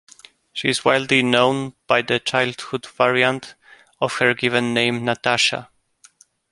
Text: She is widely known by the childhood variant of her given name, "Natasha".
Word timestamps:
She 0.51 0.67
is 0.67 0.83
widely 0.83 1.21
known 1.21 1.75
by 1.85 2.01
the 2.01 2.17
childhood 2.19 2.87
variant 2.87 3.53
of 3.99 4.13
her 4.13 4.33
given 4.33 4.73
name, 4.73 5.05
"Natasha". 5.05 5.69